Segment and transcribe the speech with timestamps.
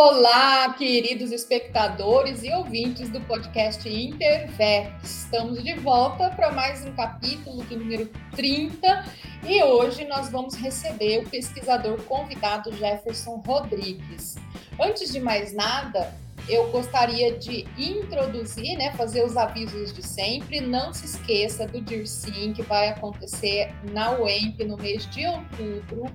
[0.00, 5.24] Olá, queridos espectadores e ouvintes do podcast Intervex.
[5.24, 9.04] Estamos de volta para mais um capítulo do número 30
[9.44, 14.36] e hoje nós vamos receber o pesquisador convidado Jefferson Rodrigues.
[14.80, 16.14] Antes de mais nada,
[16.48, 20.60] eu gostaria de introduzir, né, fazer os avisos de sempre.
[20.60, 26.06] Não se esqueça do DIRSIM, que vai acontecer na UEMP no mês de outubro.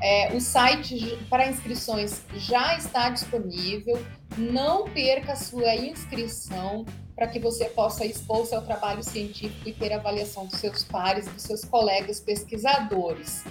[0.00, 4.02] É, o site para inscrições já está disponível.
[4.36, 6.84] Não perca a sua inscrição
[7.16, 11.42] para que você possa expor seu trabalho científico e ter avaliação dos seus pares, dos
[11.42, 13.44] seus colegas pesquisadores.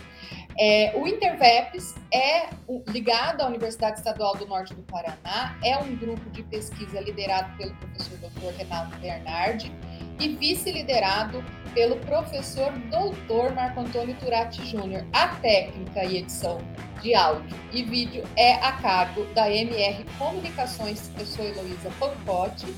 [0.58, 2.48] É, o Interveps é
[2.88, 7.76] ligado à Universidade Estadual do Norte do Paraná, é um grupo de pesquisa liderado pelo
[7.76, 8.58] professor Dr.
[8.58, 9.72] Renato Bernardi
[10.20, 15.06] e vice-liderado pelo professor doutor Marco Antônio Turati Júnior.
[15.14, 16.60] A técnica e edição
[17.02, 21.12] de áudio e vídeo é a cargo da MR Comunicações.
[21.20, 22.74] Eu sou Heloísa Pancotti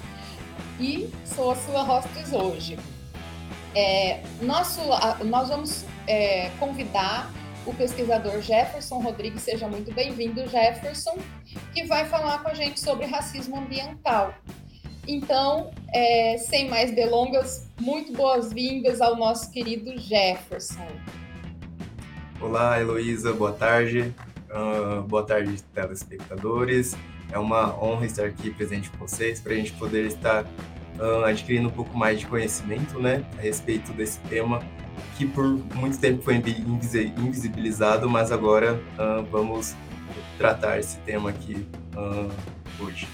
[0.80, 2.78] e sou a sua hostess hoje.
[3.76, 4.82] É, nosso,
[5.26, 7.32] nós vamos é, convidar
[7.66, 11.18] o pesquisador Jefferson Rodrigues, seja muito bem-vindo, Jefferson,
[11.74, 14.34] que vai falar com a gente sobre racismo ambiental.
[15.12, 20.86] Então, é, sem mais delongas, muito boas-vindas ao nosso querido Jefferson.
[22.40, 24.14] Olá, Heloísa, boa tarde.
[24.52, 26.96] Uh, boa tarde, telespectadores.
[27.32, 31.70] É uma honra estar aqui presente com vocês para a gente poder estar uh, adquirindo
[31.70, 34.62] um pouco mais de conhecimento né, a respeito desse tema
[35.18, 39.76] que por muito tempo foi invisibilizado, mas agora uh, vamos
[40.38, 41.66] tratar esse tema aqui
[42.80, 43.08] hoje.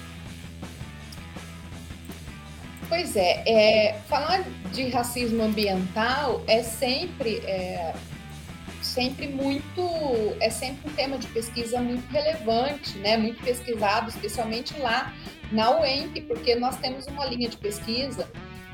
[2.88, 7.92] Pois é, é, falar de racismo ambiental é sempre, é,
[8.80, 9.82] sempre muito,
[10.40, 13.16] é sempre um tema de pesquisa muito relevante, né?
[13.16, 15.12] Muito pesquisado, especialmente lá
[15.50, 18.28] na UEMP, porque nós temos uma linha de pesquisa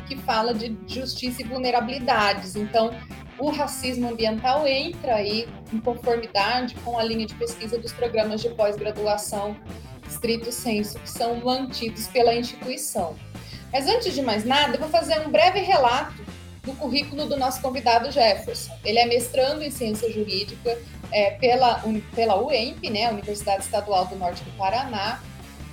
[0.07, 2.55] que fala de justiça e vulnerabilidades.
[2.55, 2.91] Então,
[3.39, 8.51] o racismo ambiental entra aí em conformidade com a linha de pesquisa dos programas de
[8.51, 9.57] pós-graduação
[10.07, 13.17] estrito senso que são mantidos pela instituição.
[13.73, 16.23] Mas antes de mais nada, eu vou fazer um breve relato
[16.63, 18.73] do currículo do nosso convidado Jefferson.
[18.85, 20.79] Ele é mestrando em ciência jurídica
[21.11, 21.83] é, pela,
[22.15, 25.21] pela UEMP, né, Universidade Estadual do Norte do Paraná.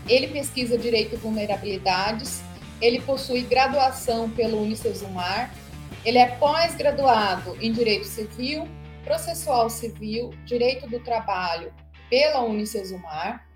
[0.08, 2.42] Ele pesquisa direito e vulnerabilidades.
[2.82, 5.54] Ele possui graduação pelo Unicesumar.
[6.06, 8.68] Ele é pós-graduado em direito civil,
[9.04, 11.74] processual civil, direito do trabalho
[12.10, 13.49] pela Unicesumar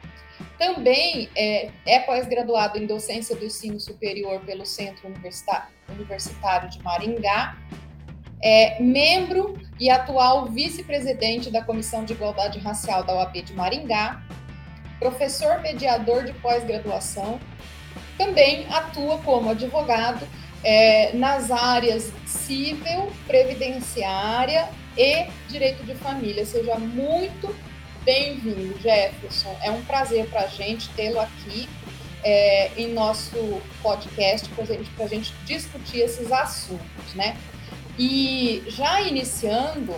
[0.63, 5.11] também é, é pós-graduado em docência do ensino superior pelo Centro
[5.89, 7.57] Universitário de Maringá,
[8.41, 14.23] é membro e atual vice-presidente da Comissão de Igualdade Racial da OAB de Maringá,
[14.99, 17.41] professor mediador de pós-graduação,
[18.17, 20.25] também atua como advogado
[20.63, 26.45] é, nas áreas civil, previdenciária e direito de família.
[26.45, 27.53] Seja muito
[28.05, 29.57] Bem-vindo, Jefferson.
[29.61, 31.69] É um prazer para a gente tê-lo aqui
[32.21, 37.37] é, em nosso podcast para gente, a gente discutir esses assuntos, né?
[37.97, 39.95] E já iniciando,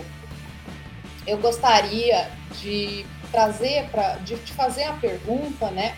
[1.26, 2.30] eu gostaria
[2.60, 5.96] de trazer para de te fazer a pergunta, né,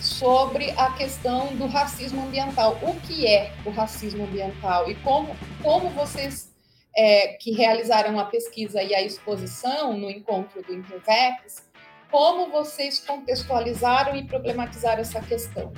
[0.00, 2.76] sobre a questão do racismo ambiental.
[2.82, 6.55] O que é o racismo ambiental e como como vocês
[6.96, 11.68] é, que realizaram a pesquisa e a exposição no encontro do Intervex,
[12.10, 15.72] como vocês contextualizaram e problematizaram essa questão?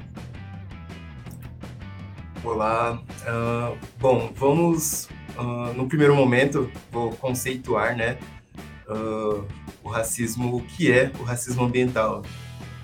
[2.45, 8.17] Olá, uh, bom, vamos, uh, no primeiro momento, vou conceituar, né,
[8.87, 9.45] uh,
[9.83, 12.23] o racismo, o que é o racismo ambiental.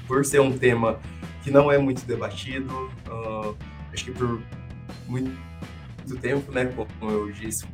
[0.08, 0.98] Por ser um tema
[1.44, 2.90] que não é muito debatido,
[3.92, 4.42] acho que por
[5.06, 5.30] muito
[6.20, 7.64] tempo, né, como eu disse,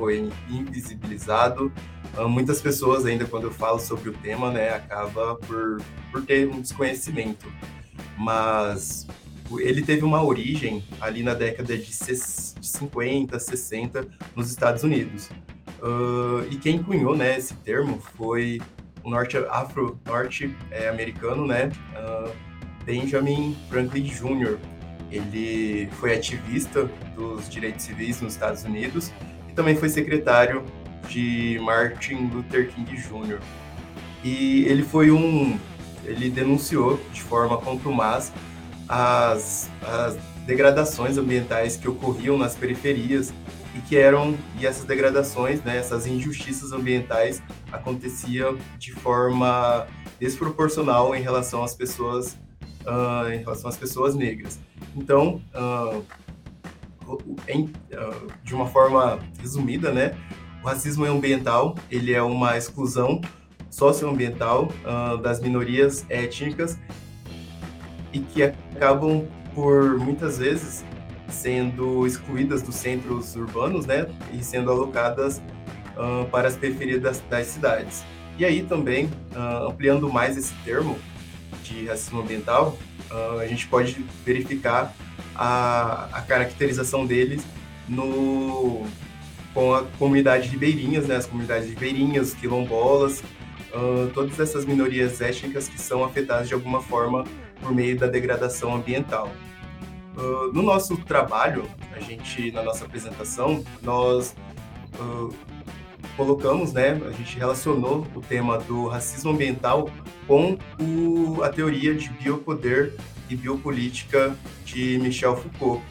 [0.00, 1.70] foi invisibilizado.
[2.16, 6.48] Uh, muitas pessoas ainda quando eu falo sobre o tema, né, acaba por, por ter
[6.48, 7.46] um desconhecimento.
[8.16, 9.06] Mas
[9.58, 15.28] ele teve uma origem ali na década de 50, 60 nos Estados Unidos.
[15.82, 18.58] Uh, e quem cunhou né, esse termo foi
[19.04, 22.30] o norte afro-norte-americano, né, uh,
[22.84, 24.56] Benjamin Franklin Jr.
[25.10, 29.12] Ele foi ativista dos direitos civis nos Estados Unidos
[29.50, 30.64] e também foi secretário
[31.08, 33.40] de Martin Luther King Jr.
[34.22, 35.58] E ele foi um,
[36.04, 38.32] ele denunciou de forma contumaz
[38.88, 40.16] as, as
[40.46, 43.32] degradações ambientais que ocorriam nas periferias
[43.74, 47.42] e que eram e essas degradações, né, essas injustiças ambientais
[47.72, 49.86] aconteciam de forma
[50.18, 52.36] desproporcional em relação às pessoas
[52.84, 54.58] uh, em relação às pessoas negras.
[54.96, 56.04] Então, uh,
[58.42, 60.16] de uma forma resumida, né,
[60.62, 63.20] o racismo ambiental ele é uma exclusão
[63.70, 64.68] socioambiental
[65.22, 66.78] das minorias étnicas
[68.12, 70.84] e que acabam por muitas vezes
[71.28, 75.40] sendo excluídas dos centros urbanos, né, e sendo alocadas
[76.30, 78.04] para as periferias das, das cidades.
[78.40, 79.04] E aí também,
[79.36, 80.98] uh, ampliando mais esse termo
[81.62, 82.78] de racismo ambiental,
[83.10, 84.94] uh, a gente pode verificar
[85.34, 87.44] a, a caracterização deles
[87.88, 88.86] no,
[89.52, 93.20] com a comunidade ribeirinhas, né, as comunidades ribeirinhas, quilombolas,
[93.74, 97.24] uh, todas essas minorias étnicas que são afetadas de alguma forma
[97.60, 99.30] por meio da degradação ambiental.
[100.16, 104.34] Uh, no nosso trabalho, a gente, na nossa apresentação, nós
[104.98, 105.34] uh,
[106.16, 109.90] colocamos, né, a gente relacionou o tema do racismo ambiental
[110.26, 112.94] com o, a teoria de biopoder
[113.30, 115.82] e biopolítica de Michel Foucault.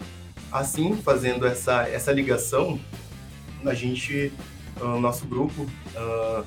[0.52, 2.80] Assim, fazendo essa, essa ligação,
[3.66, 4.32] a gente,
[4.80, 6.46] o uh, nosso grupo, uh,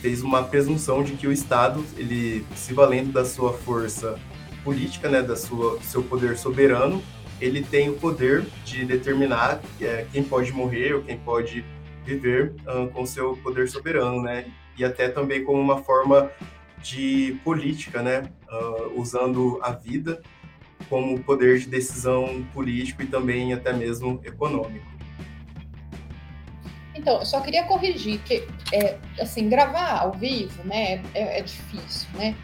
[0.00, 4.18] fez uma presunção de que o Estado, ele se valendo da sua força
[4.62, 7.02] política, né, da sua seu poder soberano,
[7.40, 11.64] ele tem o poder de determinar é, quem pode morrer ou quem pode
[12.04, 14.46] viver uh, com seu poder soberano, né?
[14.76, 16.30] E até também como uma forma
[16.82, 18.30] de política, né?
[18.50, 20.22] Uh, usando a vida
[20.88, 24.86] como poder de decisão político e também até mesmo econômico.
[26.94, 32.08] Então, eu só queria corrigir que, é, assim, gravar ao vivo, né, é, é difícil,
[32.14, 32.34] né?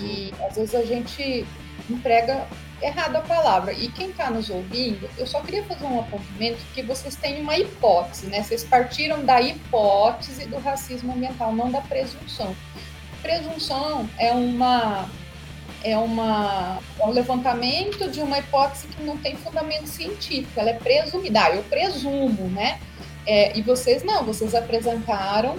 [0.00, 1.44] E às vezes a gente
[1.90, 2.46] emprega
[2.80, 3.72] errado a palavra.
[3.72, 7.58] E quem está nos ouvindo, eu só queria fazer um apontamento que vocês têm uma
[7.58, 8.42] hipótese, né?
[8.42, 12.54] Vocês partiram da hipótese do racismo ambiental, não da presunção.
[13.26, 15.10] Presunção é uma
[15.82, 20.74] é uma é um levantamento de uma hipótese que não tem fundamento científico, ela é
[20.74, 21.42] presumida.
[21.42, 22.78] Ah, eu presumo, né?
[23.26, 25.56] É, e vocês não, vocês apresentaram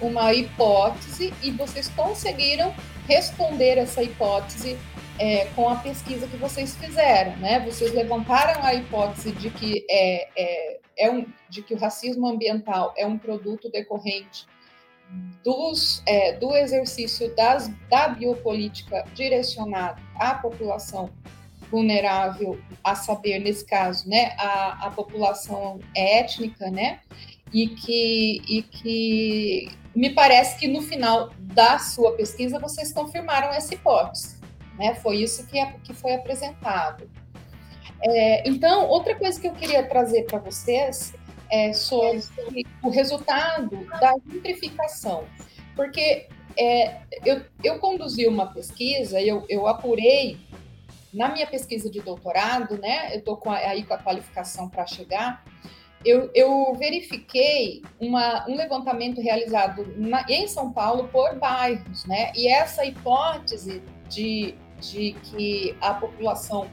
[0.00, 2.72] uma hipótese e vocês conseguiram
[3.08, 4.78] responder essa hipótese
[5.18, 7.58] é, com a pesquisa que vocês fizeram, né?
[7.66, 12.94] Vocês levantaram a hipótese de que é, é, é um, de que o racismo ambiental
[12.96, 14.46] é um produto decorrente
[15.44, 21.10] dos, é, do exercício das, da biopolítica direcionada à população
[21.70, 27.00] vulnerável, a saber, nesse caso, né, a, a população étnica, né,
[27.52, 33.74] e que, e que me parece que no final da sua pesquisa vocês confirmaram essa
[33.74, 34.38] hipótese.
[34.78, 34.94] Né?
[34.96, 37.08] Foi isso que, é, que foi apresentado.
[38.00, 41.12] É, então, outra coisa que eu queria trazer para vocês
[41.50, 45.24] é sobre o resultado da gentrificação,
[45.74, 50.38] porque é, eu, eu conduzi uma pesquisa, eu, eu apurei
[51.12, 53.14] na minha pesquisa de doutorado, né?
[53.14, 55.44] Eu estou aí com a qualificação para chegar.
[56.04, 62.30] Eu, eu, verifiquei uma, um levantamento realizado na, em São Paulo por bairros, né?
[62.36, 66.68] E essa hipótese de de que a população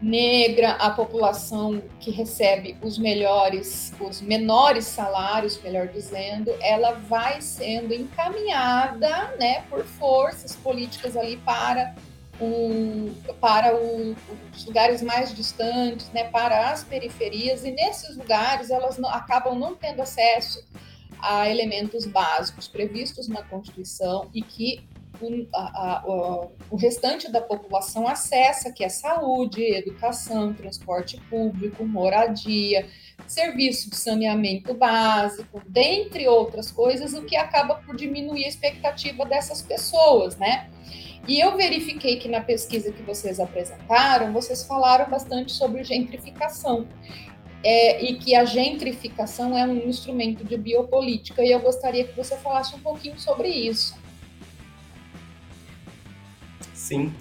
[0.00, 7.94] negra, a população que recebe os melhores, os menores salários, melhor dizendo, ela vai sendo
[7.94, 11.94] encaminhada, né, por forças políticas ali para
[12.38, 13.10] o,
[13.40, 14.14] para o,
[14.54, 19.74] os lugares mais distantes, né, para as periferias, e nesses lugares elas não, acabam não
[19.74, 20.62] tendo acesso
[21.18, 24.86] a elementos básicos previstos na Constituição e que
[25.20, 32.86] o, a, a, o restante da população acessa, que é saúde, educação, transporte público, moradia,
[33.26, 39.62] serviço de saneamento básico, dentre outras coisas, o que acaba por diminuir a expectativa dessas
[39.62, 40.68] pessoas, né?
[41.26, 46.86] E eu verifiquei que na pesquisa que vocês apresentaram, vocês falaram bastante sobre gentrificação.
[47.64, 52.36] É, e que a gentrificação é um instrumento de biopolítica, e eu gostaria que você
[52.36, 53.96] falasse um pouquinho sobre isso.
[56.86, 57.12] Sim.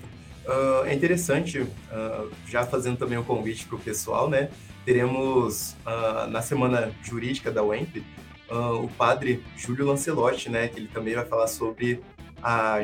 [0.46, 4.50] Uh, é interessante, uh, já fazendo também um convite para o pessoal, né?
[4.86, 8.04] Teremos uh, na semana jurídica da UEMP
[8.48, 10.68] o padre Júlio Lancelotti, né?
[10.68, 12.00] Que ele também vai falar sobre
[12.44, 12.80] a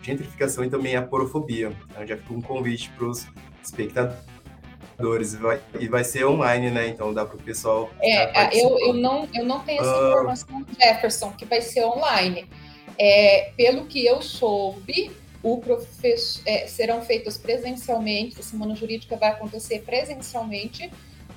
[0.00, 1.72] gentrificação e também a porofobia.
[1.90, 3.26] Então, já ficou um convite para os
[3.60, 6.86] espectadores e vai, e vai ser online, né?
[6.86, 7.90] Então dá para o pessoal.
[8.00, 12.48] É, eu, eu, não, eu não tenho essa informação, Jefferson, que vai ser online.
[12.96, 15.10] É, pelo que eu soube,
[15.46, 20.90] o professor, é, serão feitas presencialmente, a semana jurídica vai acontecer presencialmente,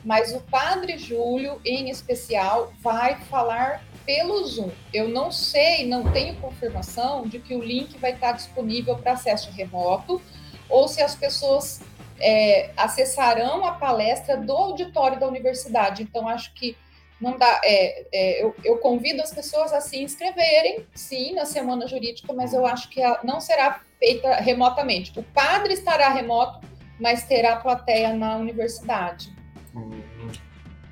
[0.03, 4.71] mas o padre Júlio, em especial, vai falar pelo Zoom.
[4.91, 9.51] Eu não sei, não tenho confirmação de que o link vai estar disponível para acesso
[9.51, 10.19] remoto
[10.67, 11.81] ou se as pessoas
[12.19, 16.01] é, acessarão a palestra do auditório da universidade.
[16.01, 16.75] Então, acho que
[17.19, 17.59] não dá.
[17.63, 22.53] É, é, eu, eu, convido as pessoas a se inscreverem, sim, na semana jurídica, mas
[22.53, 25.17] eu acho que não será feita remotamente.
[25.19, 26.65] O padre estará remoto,
[26.99, 29.31] mas terá plateia na universidade.
[29.75, 30.01] Hum,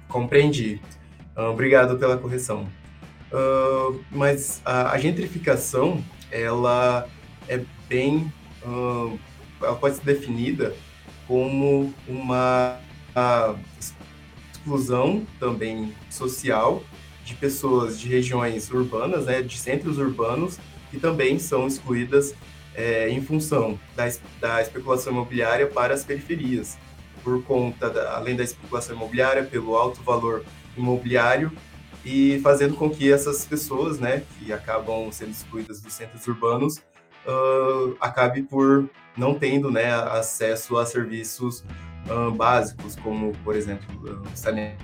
[0.08, 0.82] compreendi.
[1.36, 2.68] Uh, obrigado pela correção.
[3.32, 7.08] Uh, mas a, a, gentrificação, ela
[7.48, 8.32] é bem,
[8.64, 9.20] uh,
[9.62, 10.74] ela pode ser definida
[11.28, 12.80] como uma
[14.68, 16.84] exclusão também social
[17.24, 20.60] de pessoas de regiões urbanas, né, de centros urbanos,
[20.92, 22.36] que também são excluídas
[22.76, 24.10] é, em função da,
[24.40, 26.78] da especulação imobiliária para as periferias,
[27.24, 30.44] por conta, da, além da especulação imobiliária, pelo alto valor
[30.78, 31.52] imobiliário
[32.06, 36.78] e fazendo com que essas pessoas, né, que acabam sendo excluídas dos centros urbanos,
[37.26, 41.66] uh, acabe por não tendo, né, acesso a serviços
[42.36, 44.78] básicos, como, por exemplo, uh, saneamento,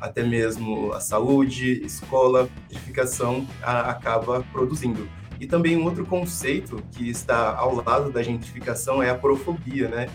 [0.00, 5.08] até mesmo a saúde, escola, gentrificação a, acaba produzindo.
[5.38, 10.08] E também um outro conceito que está ao lado da gentrificação é a porofobia, né?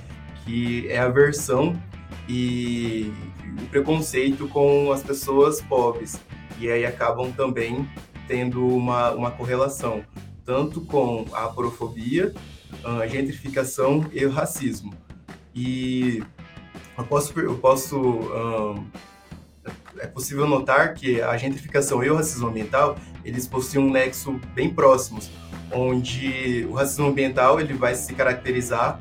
[0.43, 1.79] Que é a aversão
[2.27, 3.13] e
[3.61, 6.19] o preconceito com as pessoas pobres.
[6.59, 7.87] E aí acabam também
[8.31, 10.05] tendo uma, uma correlação,
[10.45, 12.33] tanto com a porofobia,
[12.81, 14.93] a gentrificação e o racismo.
[15.53, 16.23] E
[16.97, 18.87] eu posso, eu posso um,
[19.99, 22.95] é possível notar que a gentrificação e o racismo ambiental
[23.25, 25.29] eles possuem um nexo bem próximos,
[25.69, 28.97] onde o racismo ambiental ele vai se caracterizar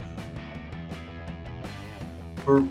[2.45, 2.65] por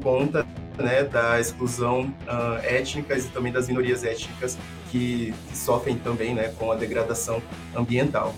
[0.00, 0.46] conta
[0.78, 4.56] né, da exclusão uh, étnica e também das minorias étnicas
[4.96, 7.42] que, que sofrem também né, com a degradação
[7.74, 8.34] ambiental.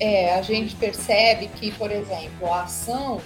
[0.00, 3.20] É, a gente percebe que, por exemplo, a ação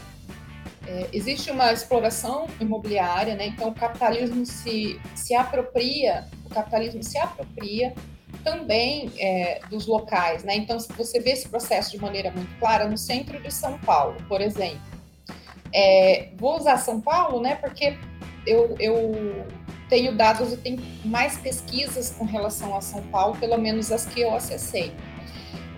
[0.86, 3.46] é, existe uma exploração imobiliária, né?
[3.46, 7.92] Então o capitalismo se, se apropria, o capitalismo se apropria
[8.42, 10.56] também é, dos locais, né?
[10.56, 14.40] Então você vê esse processo de maneira muito clara no centro de São Paulo, por
[14.40, 14.80] exemplo.
[15.74, 17.54] É, vou usar São Paulo, né?
[17.56, 17.98] Porque
[18.46, 19.46] eu, eu
[19.88, 24.20] tenho dados e tenho mais pesquisas com relação a São Paulo, pelo menos as que
[24.20, 24.92] eu acessei.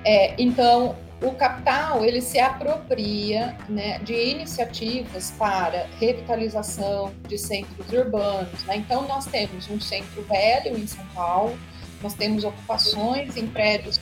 [0.05, 8.63] É, então, o capital ele se apropria né, de iniciativas para revitalização de centros urbanos.
[8.65, 8.77] Né?
[8.77, 11.59] Então, nós temos um centro velho em São Paulo,
[12.03, 13.99] nós temos ocupações em prédios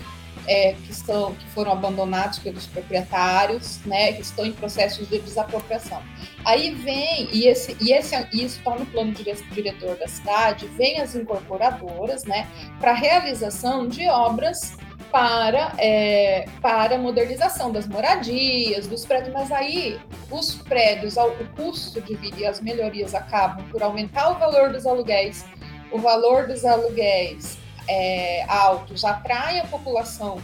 [0.46, 6.02] é, que, estão, que foram abandonados pelos proprietários, né, que estão em processos de desapropriação.
[6.44, 11.14] Aí vem, e, esse, e esse, isso está no plano diretor da cidade, vem as
[11.14, 12.46] incorporadoras né,
[12.80, 14.76] para realização de obras
[15.10, 22.16] para, é, para modernização das moradias, dos prédios, mas aí os prédios, o custo de
[22.16, 25.44] vida e as melhorias acabam por aumentar o valor dos aluguéis,
[25.92, 30.38] o valor dos aluguéis é, altos atrai a população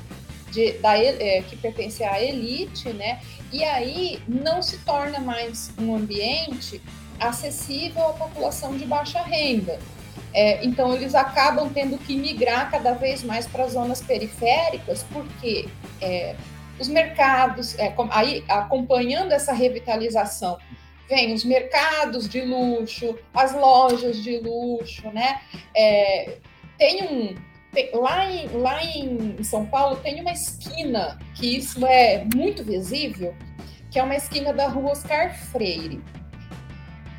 [0.50, 3.20] de, da, é, que pertence à elite, né?
[3.52, 6.80] E aí não se torna mais um ambiente
[7.18, 9.78] acessível à população de baixa renda.
[10.32, 15.66] É, então, eles acabam tendo que migrar cada vez mais para zonas periféricas, porque
[16.00, 16.34] é,
[16.78, 20.58] os mercados, é, aí, acompanhando essa revitalização,
[21.08, 25.40] vem os mercados de luxo, as lojas de luxo, né?
[25.74, 26.36] É,
[26.78, 27.34] tem um.
[27.72, 33.34] Tem, lá, em, lá em São Paulo tem uma esquina que isso é muito visível,
[33.90, 36.02] que é uma esquina da rua Oscar Freire.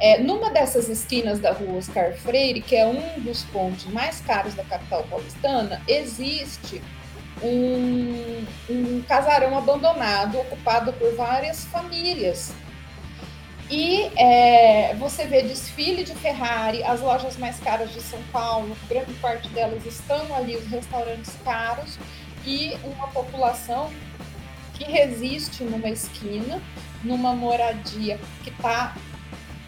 [0.02, 4.56] É, numa dessas esquinas da rua Oscar Freire, que é um dos pontos mais caros
[4.56, 6.82] da capital paulistana, existe
[7.44, 12.54] um, um casarão abandonado ocupado por várias famílias.
[13.70, 19.14] E é, você vê desfile de Ferrari, as lojas mais caras de São Paulo, grande
[19.16, 22.00] parte delas estão ali, os restaurantes caros,
[22.46, 23.92] e uma população
[24.74, 26.60] que resiste numa esquina,
[27.04, 28.96] numa moradia que está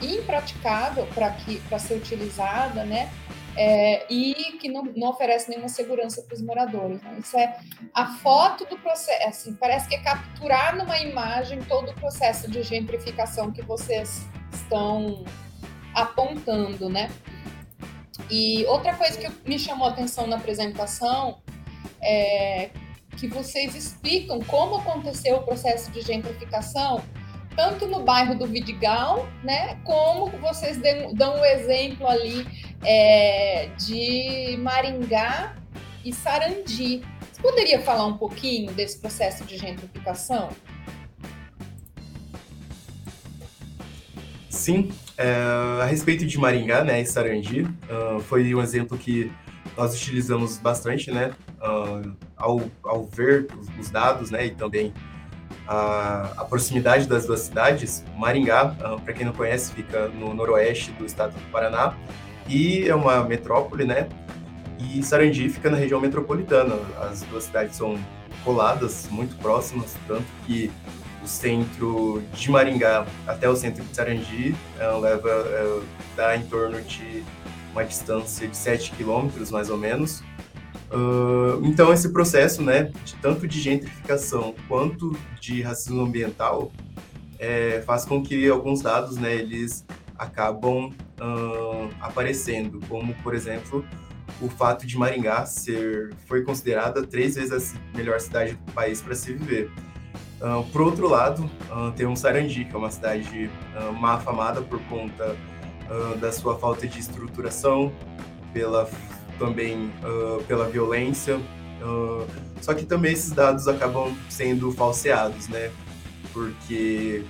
[0.01, 3.11] impraticável para ser utilizada, né?
[3.57, 7.01] É, e que não, não, oferece nenhuma segurança para os moradores.
[7.01, 7.17] Né?
[7.19, 7.59] Isso é
[7.93, 12.63] a foto do processo, assim, parece que é capturar numa imagem todo o processo de
[12.63, 15.25] gentrificação que vocês estão
[15.93, 17.09] apontando, né?
[18.29, 21.41] E outra coisa que me chamou a atenção na apresentação
[22.01, 22.69] é
[23.17, 27.03] que vocês explicam como aconteceu o processo de gentrificação,
[27.55, 30.79] tanto no bairro do Vidigal, né, como vocês
[31.13, 32.45] dão o um exemplo ali
[32.83, 35.55] é, de Maringá
[36.03, 37.01] e Sarandi.
[37.31, 40.49] Você poderia falar um pouquinho desse processo de gentrificação?
[44.49, 45.33] Sim, é,
[45.81, 49.31] a respeito de Maringá né, e Sarandi, uh, foi um exemplo que
[49.77, 54.93] nós utilizamos bastante, né, uh, ao, ao ver os, os, dados, né, e também
[55.71, 58.03] a, a proximidade das duas cidades.
[58.17, 61.95] Maringá, uh, para quem não conhece, fica no noroeste do estado do Paraná
[62.47, 64.09] e é uma metrópole, né,
[64.77, 66.75] e Sarandi fica na região metropolitana.
[66.99, 67.97] As duas cidades são
[68.43, 70.69] coladas, muito próximas, tanto que
[71.23, 75.83] o centro de Maringá até o centro de Sarandi uh, leva uh,
[76.17, 77.23] dá em torno de
[77.71, 80.21] uma distância de 7 quilômetros, mais ou menos.
[80.93, 86.71] Uh, então, esse processo, né, de tanto de gentrificação quanto de racismo ambiental,
[87.39, 89.85] é, faz com que alguns dados, né, eles
[90.17, 90.87] acabam
[91.19, 93.85] uh, aparecendo, como, por exemplo,
[94.41, 99.15] o fato de Maringá ser foi considerada três vezes a melhor cidade do país para
[99.15, 99.71] se viver.
[100.41, 104.61] Uh, por outro lado, uh, tem um Sarandi, que é uma cidade uh, má afamada
[104.61, 105.35] por conta
[106.21, 107.91] da sua falta de estruturação,
[108.53, 108.85] pela
[109.45, 109.91] também
[110.47, 111.39] pela violência.
[112.61, 115.71] só que também esses dados acabam sendo falseados, né?
[116.31, 117.23] Porque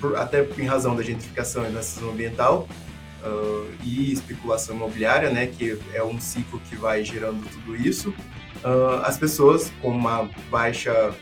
[0.00, 2.68] por, até em razão da gentrificação e da racismo ambiental,
[3.20, 8.10] Uh, e especulação imobiliária, né, que é um ciclo que vai gerando tudo isso,
[8.64, 11.12] uh, as pessoas com uma baixa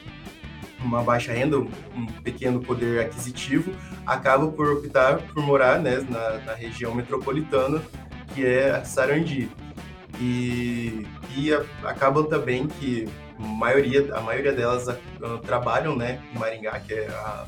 [0.78, 3.72] uma baixa renda, um pequeno poder aquisitivo,
[4.06, 7.82] acaba por optar por morar né, na, na região metropolitana,
[8.34, 9.48] que é Sarandi.
[10.18, 11.06] E,
[11.36, 11.52] e
[11.84, 13.08] acabam também que
[13.38, 17.46] a maioria, a maioria delas uh, trabalham né, em Maringá, que é a,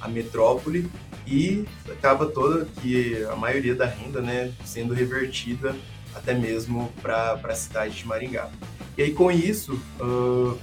[0.00, 0.90] a metrópole,
[1.26, 5.76] e acaba toda que a maioria da renda né, sendo revertida
[6.14, 8.48] até mesmo para a cidade de Maringá.
[8.96, 10.58] E aí com isso, uh,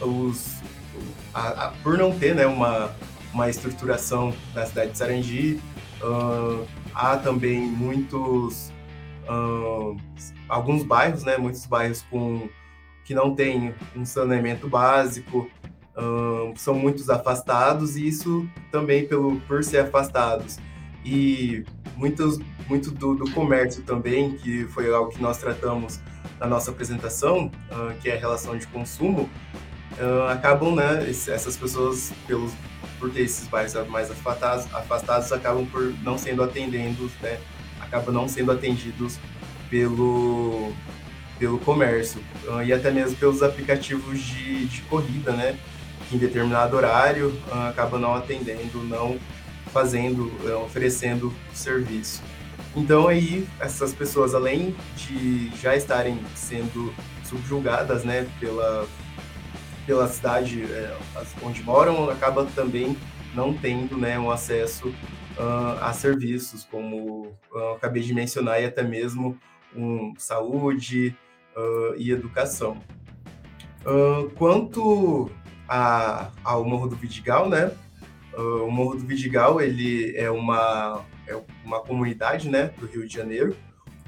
[0.00, 0.62] os,
[1.32, 2.94] a, a, por não ter né, uma,
[3.32, 5.60] uma estruturação da cidade de Sarandi,
[6.00, 6.64] uh,
[6.94, 8.72] há também muitos
[10.48, 12.48] alguns bairros, né, muitos bairros com
[13.04, 15.50] que não têm um saneamento básico,
[16.56, 20.58] são muitos afastados e isso também pelo por ser afastados.
[21.04, 21.64] E
[21.96, 26.00] muitos muito do, do comércio também que foi algo que nós tratamos
[26.40, 27.50] na nossa apresentação,
[28.00, 29.28] que é a relação de consumo,
[30.30, 32.52] acabam, né, essas pessoas, pelos,
[32.98, 37.38] por ter esses bairros mais afastados, afastados, acabam por não sendo atendidos, né,
[37.86, 39.18] acabam não sendo atendidos
[39.70, 40.72] pelo,
[41.38, 45.58] pelo comércio uh, e até mesmo pelos aplicativos de, de corrida, né,
[46.08, 49.18] que em determinado horário uh, acabam não atendendo, não
[49.72, 52.22] fazendo, uh, oferecendo serviço.
[52.76, 56.92] Então aí essas pessoas, além de já estarem sendo
[57.24, 58.86] subjugadas, né, pela
[59.86, 60.96] pela cidade é,
[61.42, 62.96] onde moram, acaba também
[63.34, 64.94] não tendo né, um acesso
[65.38, 69.38] uh, a serviços, como uh, acabei de mencionar, e até mesmo
[69.74, 71.16] um, saúde
[71.56, 72.78] uh, e educação.
[74.36, 75.30] quanto
[75.68, 77.72] a, ao Morro do Vidigal, né?
[78.36, 83.56] o Morro do Vidigal ele é uma, é uma comunidade né, do Rio de Janeiro,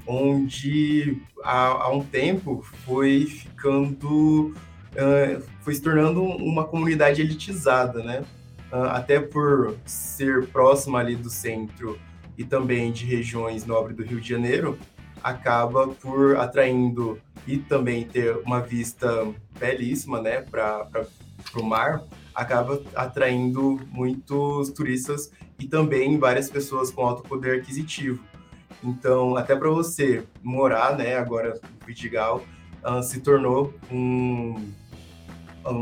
[0.05, 4.53] onde há, há um tempo foi ficando
[5.61, 8.25] foi se tornando uma comunidade elitizada, né?
[8.71, 11.97] Uh, até por ser próxima ali do centro
[12.37, 14.77] e também de regiões nobres do Rio de Janeiro,
[15.23, 20.87] acaba por atraindo e também ter uma vista belíssima, né, para
[21.55, 22.03] o mar,
[22.35, 28.23] acaba atraindo muitos turistas e também várias pessoas com alto poder aquisitivo.
[28.83, 32.43] Então, até para você morar, né, agora no Vidigal,
[32.83, 34.55] uh, se tornou um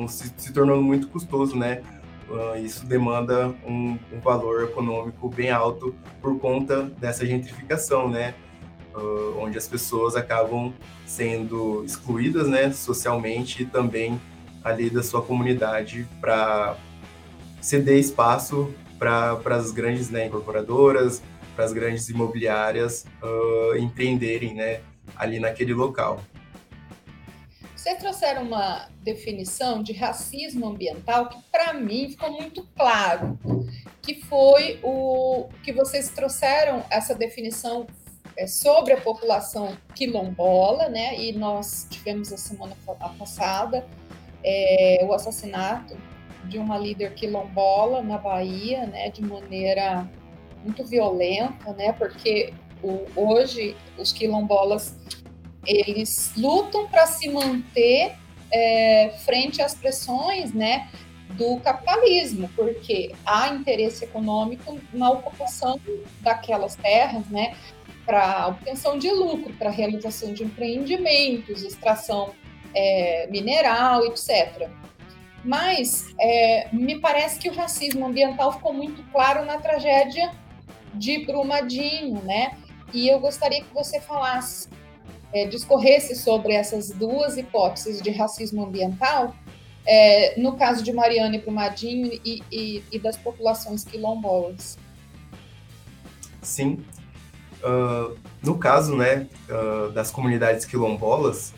[0.07, 1.83] se, se tornou muito custoso, né?
[2.29, 8.33] Uh, isso demanda um, um, valor econômico bem alto por conta dessa gentrificação, né?
[8.95, 10.73] Uh, onde as pessoas acabam
[11.05, 14.19] sendo excluídas, né, socialmente e também
[14.63, 16.77] ali da sua comunidade para
[17.61, 21.21] ceder espaço para as grandes né, incorporadoras,
[21.55, 24.79] para as grandes imobiliárias uh, empreenderem, né,
[25.15, 26.21] ali naquele local.
[27.85, 33.37] Vocês trouxeram uma definição de racismo ambiental que, para mim, ficou muito claro,
[34.01, 37.85] que foi o que vocês trouxeram essa definição
[38.35, 41.15] é, sobre a população quilombola, né?
[41.15, 42.75] E nós tivemos a semana
[43.19, 43.85] passada
[44.43, 45.95] é, o assassinato
[46.45, 50.09] de uma líder quilombola na Bahia, né, de maneira
[50.63, 54.97] muito violenta, né, porque o, hoje os quilombolas
[55.65, 58.15] eles lutam para se manter
[58.51, 60.89] é, frente às pressões, né,
[61.29, 65.79] do capitalismo, porque há interesse econômico na ocupação
[66.21, 67.55] daquelas terras, né,
[68.05, 72.33] para obtenção de lucro, para realização de empreendimentos, extração
[72.73, 74.69] é, mineral, etc.
[75.43, 80.31] Mas é, me parece que o racismo ambiental ficou muito claro na tragédia
[80.93, 82.57] de Brumadinho, né?
[82.93, 84.69] E eu gostaria que você falasse,
[85.33, 89.35] é, discorresse sobre essas duas hipóteses de racismo ambiental,
[89.87, 94.77] é, no caso de Mariana e Brumadinho e, e, e das populações quilombolas.
[96.41, 96.83] Sim.
[97.63, 101.53] Uh, no caso né, uh, das comunidades quilombolas,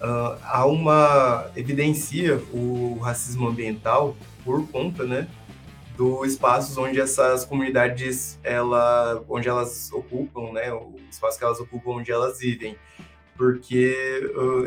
[0.00, 5.26] uh, há uma evidencia o racismo ambiental por conta né,
[5.96, 11.92] dos espaços onde essas comunidades ela, onde elas ocupam, né, o espaço que elas ocupam
[11.92, 12.76] onde elas vivem,
[13.36, 13.94] porque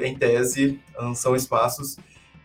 [0.03, 0.79] em tese
[1.15, 1.97] são espaços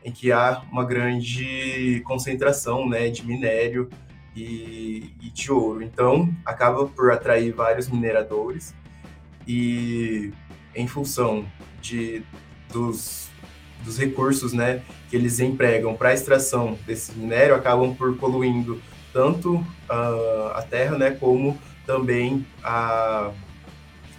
[0.04, 3.88] em que há uma grande concentração né, de minério
[4.36, 5.82] e, e de ouro.
[5.82, 8.74] Então, acaba por atrair vários mineradores
[9.48, 10.30] e,
[10.74, 11.46] em função
[11.80, 12.22] de,
[12.70, 13.28] dos,
[13.82, 18.80] dos recursos né, que eles empregam para a extração desse minério, acabam por poluindo
[19.12, 23.30] tanto uh, a terra né, como também a,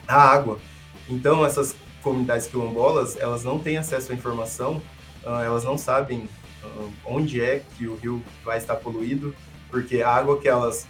[0.08, 0.60] a água.
[1.08, 4.76] Então, essas comunidades quilombolas, elas não têm acesso à informação,
[5.24, 6.30] uh, elas não sabem
[6.64, 9.36] uh, onde é que o rio vai estar poluído,
[9.72, 10.88] porque a água que elas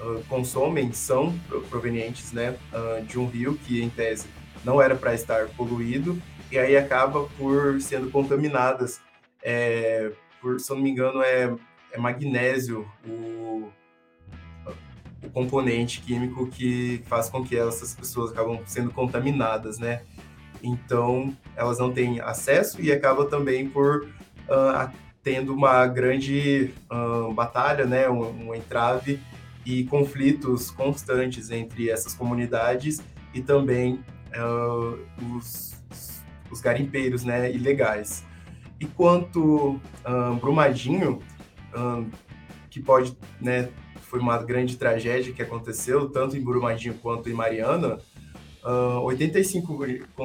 [0.00, 1.32] uh, consomem são
[1.70, 2.56] provenientes né,
[3.06, 4.26] de um rio que, em tese,
[4.64, 9.00] não era para estar poluído, e aí acaba por sendo contaminadas.
[9.42, 11.54] É, por, se eu não me engano, é,
[11.92, 13.70] é magnésio o,
[15.22, 20.02] o componente químico que faz com que essas pessoas acabam sendo contaminadas, né?
[20.66, 24.08] Então, elas não têm acesso e acaba também por
[24.48, 24.90] uh,
[25.22, 29.20] tendo uma grande uh, batalha, né, um, um entrave
[29.64, 33.00] e conflitos constantes entre essas comunidades
[33.32, 34.98] e também uh,
[35.36, 35.80] os,
[36.50, 38.24] os garimpeiros né, ilegais.
[38.80, 39.80] E quanto
[40.38, 41.22] Brumadinho,
[42.68, 43.70] que pode, né,
[44.02, 47.98] foi uma grande tragédia que aconteceu, tanto em Brumadinho quanto em Mariana,
[48.66, 49.78] uh, 85,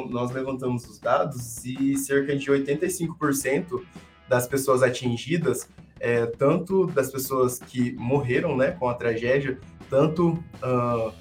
[0.10, 3.82] nós levantamos os dados e cerca de 85%
[4.28, 10.32] das pessoas atingidas, é, tanto das pessoas que morreram né, com a tragédia, tanto
[10.64, 11.14] uh,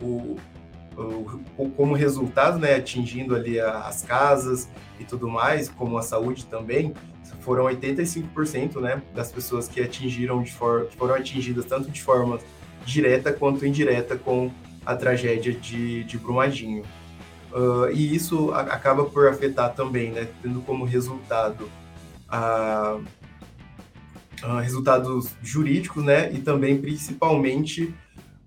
[0.00, 0.36] o,
[1.56, 4.68] o, como resultado, né, atingindo ali as casas
[5.00, 6.94] e tudo mais, como a saúde também,
[7.40, 12.38] foram 85% né, das pessoas que atingiram de forma, que foram atingidas tanto de forma
[12.84, 14.50] direta quanto indireta com
[14.88, 16.82] a tragédia de, de Brumadinho.
[17.52, 21.70] Uh, e isso acaba por afetar também, né, tendo como resultado
[22.26, 22.98] a
[24.62, 27.94] resultados jurídicos, né, e também principalmente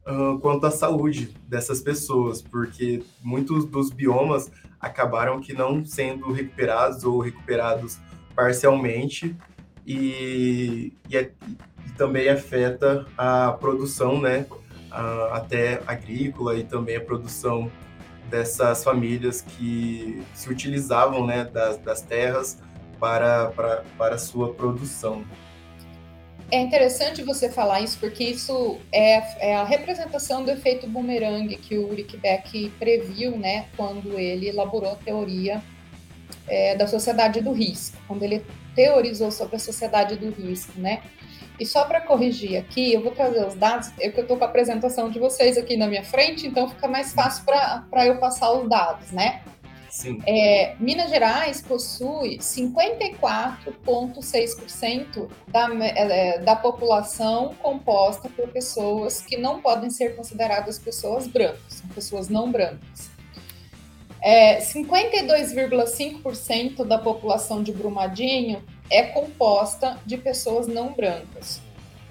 [0.07, 4.49] uh, quanto à saúde dessas pessoas, porque muitos dos biomas
[4.79, 7.99] acabaram que não sendo recuperados ou recuperados
[8.33, 9.35] parcialmente
[9.85, 11.31] e, e, é,
[11.85, 14.45] e também afeta a produção, né,
[15.31, 17.71] até agrícola e também a produção
[18.29, 22.59] dessas famílias que se utilizavam, né, das, das terras
[22.99, 25.25] para, para, para a sua produção.
[26.49, 31.77] É interessante você falar isso, porque isso é, é a representação do efeito boomerang que
[31.77, 35.61] o Rick Beck previu, né, quando ele elaborou a teoria
[36.47, 41.01] é, da sociedade do risco, quando ele teorizou sobre a sociedade do risco, né?
[41.59, 44.47] E só para corrigir aqui, eu vou trazer os dados, eu que estou com a
[44.47, 48.67] apresentação de vocês aqui na minha frente, então fica mais fácil para eu passar os
[48.67, 49.41] dados, né?
[49.91, 50.19] Sim.
[50.25, 59.89] É, Minas Gerais possui 54,6% da, é, da população composta por pessoas que não podem
[59.89, 63.11] ser consideradas pessoas brancas, pessoas não brancas.
[64.21, 71.61] É, 52,5% da população de Brumadinho é composta de pessoas não brancas.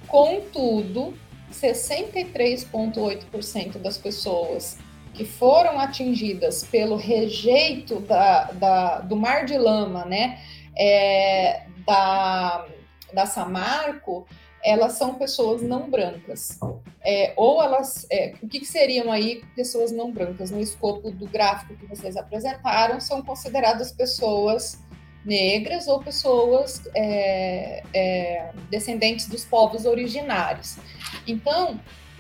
[0.09, 1.13] Contudo,
[1.53, 4.79] 63,8% das pessoas
[5.13, 10.41] que foram atingidas pelo rejeito da, da, do mar de lama, né,
[10.77, 12.67] é, da,
[13.13, 14.27] da Samarco,
[14.63, 16.59] elas são pessoas não brancas.
[17.03, 20.51] É, ou elas, é, o que, que, seriam aí pessoas não brancas?
[20.51, 24.79] No escopo do gráfico que vocês apresentaram, são consideradas pessoas
[25.25, 30.77] negras ou pessoas é, é, descendentes dos povos originários.
[31.27, 31.79] Então,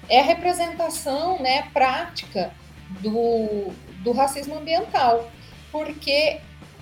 [0.08, 2.52] é a representação né, prática
[3.00, 5.30] do, do racismo ambiental,
[5.70, 6.40] porque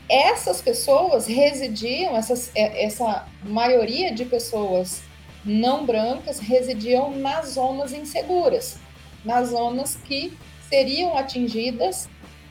[0.09, 5.03] essas pessoas residiam, essas, é, essa maioria de pessoas
[5.45, 8.79] não brancas residiam nas zonas inseguras,
[9.25, 10.37] nas zonas que
[10.69, 12.09] seriam atingidas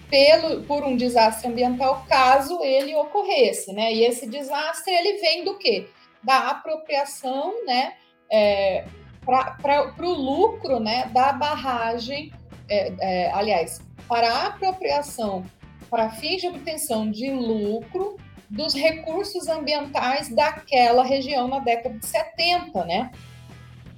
[0.10, 3.94] pelo, por um desastre ambiental caso ele ocorresse, né?
[3.94, 5.88] E esse desastre ele vem do quê?
[6.24, 7.94] Da apropriação, né?
[8.32, 8.86] É,
[9.26, 11.10] para o lucro, né?
[11.14, 12.32] Da barragem,
[12.70, 15.46] é, é, aliás, para a apropriação
[15.90, 18.18] para fins de obtenção de lucro
[18.50, 23.12] dos recursos ambientais daquela região na década de 70, né?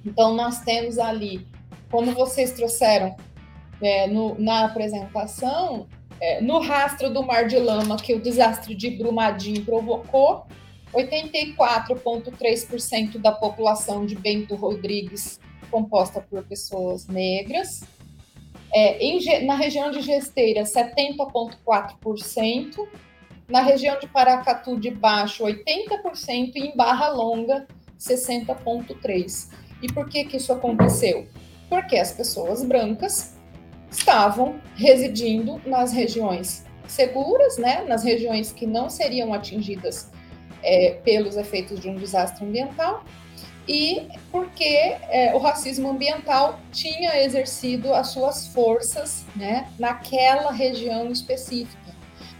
[0.04, 1.46] Então, nós temos ali,
[1.90, 3.14] como vocês trouxeram
[3.80, 5.86] é, no, na apresentação,
[6.20, 10.46] é, no rastro do mar de lama que o desastre de Brumadinho provocou,
[10.92, 17.82] 84,3% da população de Bento Rodrigues composta por pessoas negras,
[18.72, 22.88] é, em, na região de Gesteira, 70,4%.
[23.48, 26.52] Na região de Paracatu de Baixo, 80%.
[26.54, 27.66] E em Barra Longa,
[27.98, 29.48] 60,3%.
[29.82, 31.26] E por que, que isso aconteceu?
[31.68, 33.34] Porque as pessoas brancas
[33.90, 40.10] estavam residindo nas regiões seguras, né, nas regiões que não seriam atingidas
[40.62, 43.04] é, pelos efeitos de um desastre ambiental,
[43.68, 51.78] e porque é, o racismo ambiental tinha exercido as suas forças né, naquela região específica.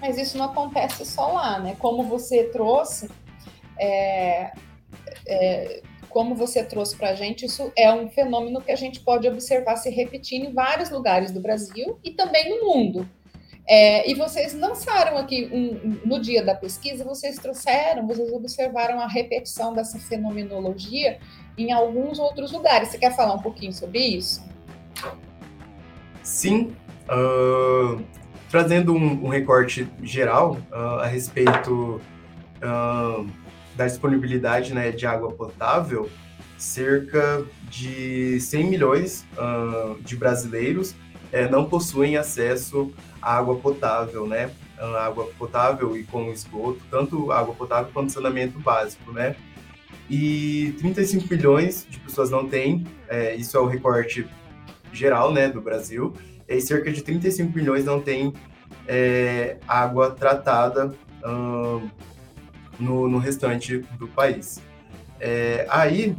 [0.01, 1.77] Mas isso não acontece só lá, né?
[1.79, 3.11] Como você trouxe,
[3.79, 4.51] é,
[5.27, 9.27] é, como você trouxe para a gente, isso é um fenômeno que a gente pode
[9.29, 13.09] observar se repetindo em vários lugares do Brasil e também no mundo.
[13.69, 19.07] É, e vocês lançaram aqui um, no dia da pesquisa, vocês trouxeram, vocês observaram a
[19.07, 21.21] repetição dessa fenomenologia
[21.57, 22.89] em alguns outros lugares.
[22.89, 24.43] Você quer falar um pouquinho sobre isso?
[26.23, 26.75] Sim.
[27.09, 28.03] Uh,
[28.49, 32.01] trazendo um, um, recorte geral uh, a respeito
[32.57, 33.29] uh,
[33.77, 36.11] da disponibilidade né, de água potável,
[36.59, 39.27] cerca de 100 milhões
[40.03, 40.95] de brasileiros
[41.33, 44.51] eh, não possuem acesso água potável, né?
[44.99, 49.37] Água potável e com esgoto, tanto água potável quanto saneamento básico, né?
[50.09, 54.27] E 35 milhões de pessoas não têm, é, isso é o recorte
[54.93, 56.15] geral, né, do Brasil,
[56.49, 58.33] e cerca de 35 milhões não têm
[58.89, 60.93] é, água tratada
[62.81, 64.61] no, no, restante do país.
[65.19, 66.17] É, aí,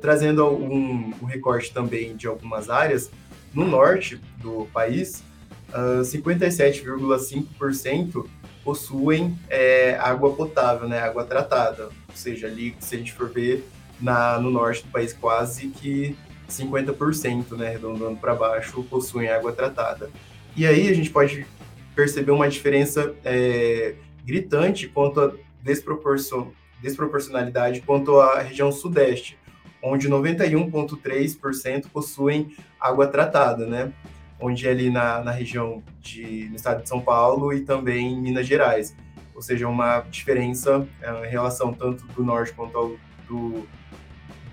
[0.00, 3.10] trazendo um, um recorte também de algumas áreas,
[3.52, 5.22] no norte do país,
[5.70, 8.26] uh, ah, 57,5%
[8.62, 11.84] possuem é, água potável, né, água tratada.
[11.84, 13.64] Ou seja, ali, se a gente for ver
[14.00, 16.16] na, no norte do país, quase que
[16.48, 20.10] 50%, né, arredondando para baixo, possuem água tratada.
[20.56, 21.46] E aí a gente pode
[21.94, 25.32] perceber uma diferença é, gritante quanto a
[25.66, 29.36] desproporcion, desproporcionalidade quanto à região sudeste,
[29.82, 33.92] onde 91,3% possuem água tratada, né?
[34.40, 38.20] onde é ali na, na região de, no estado de São Paulo e também em
[38.20, 38.94] Minas Gerais.
[39.34, 42.96] Ou seja, uma diferença é, em relação tanto do norte quanto ao
[43.28, 43.66] do,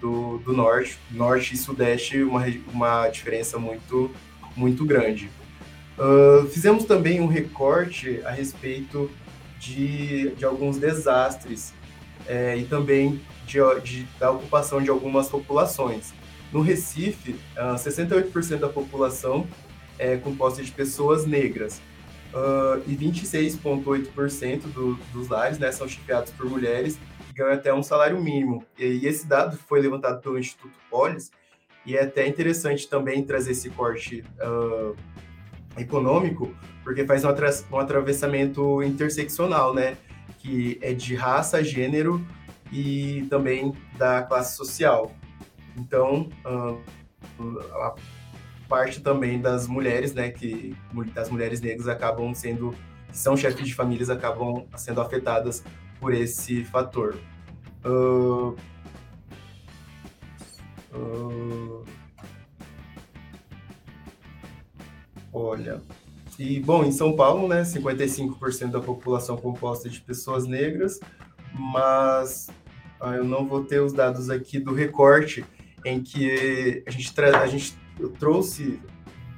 [0.02, 4.10] do, do norte, norte e sudeste, uma, uma diferença muito,
[4.56, 5.30] muito grande.
[5.98, 9.12] Uh, fizemos também um recorte a respeito
[9.64, 11.74] de, de alguns desastres
[12.28, 16.14] é, e também de, de, da ocupação de algumas populações.
[16.52, 19.48] No Recife, uh, 68% da população
[19.98, 21.82] é composta de pessoas negras.
[22.34, 26.98] Uh, e 26,8% do, dos lares né, são chefiados por mulheres
[27.28, 28.64] que ganham até um salário mínimo.
[28.78, 31.32] E, e, esse dado foi levantado pelo Instituto Polis,
[31.86, 34.96] e é até interessante também trazer esse corte uh,
[35.78, 37.30] econômico, porque faz um,
[37.72, 39.98] um atravessamento interseccional, né?
[40.40, 42.26] Que é de raça, gênero
[42.72, 45.12] e também da classe social.
[45.78, 46.82] Então, uh,
[47.74, 47.96] a
[48.68, 50.76] parte também das mulheres, né, que
[51.14, 52.76] das mulheres negras acabam sendo,
[53.08, 55.64] que são chefes de famílias, acabam sendo afetadas
[56.00, 57.18] por esse fator.
[57.86, 58.56] Uh,
[60.94, 61.86] uh,
[65.34, 65.82] olha,
[66.38, 71.00] e bom, em São Paulo, né, 55% da população composta de pessoas negras,
[71.54, 72.50] mas
[73.00, 75.46] ah, eu não vou ter os dados aqui do recorte
[75.86, 77.78] em que a gente, a gente
[78.18, 78.80] trouxe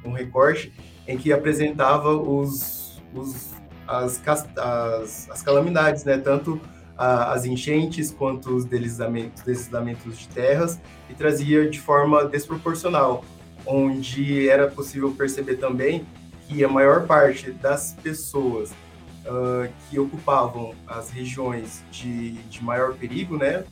[0.03, 0.71] um recorte
[1.07, 3.55] em que apresentava os, os
[3.87, 4.21] as,
[4.57, 6.17] as, as calamidades, né?
[6.17, 6.59] Tanto
[6.97, 10.79] a, as enchentes quanto os deslizamentos, deslizamentos de terras
[11.09, 13.23] e trazia de forma desproporcional,
[13.65, 16.05] onde era possível perceber também
[16.47, 23.37] que a maior parte das pessoas uh, que ocupavam as regiões de, de maior perigo,
[23.37, 23.63] né,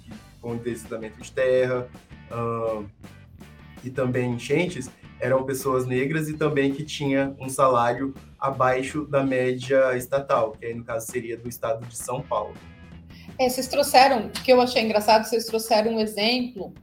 [0.41, 1.87] com deslizamento de terra
[2.31, 2.85] uh,
[3.83, 9.95] e também enchentes, eram pessoas negras e também que tinha um salário abaixo da média
[9.95, 12.53] estatal, que aí no caso seria do estado de São Paulo.
[13.39, 16.73] É, vocês trouxeram, que eu achei engraçado, vocês trouxeram um exemplo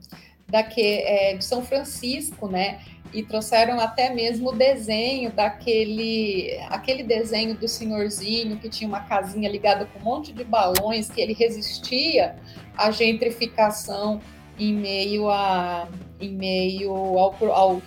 [0.47, 2.81] daqui, é, de São Francisco, né?
[3.13, 9.49] E trouxeram até mesmo o desenho daquele aquele desenho do senhorzinho que tinha uma casinha
[9.49, 12.35] ligada com um monte de balões, que ele resistia
[12.77, 14.21] à gentrificação
[14.57, 15.89] em meio a
[16.21, 17.81] em meio ao, ao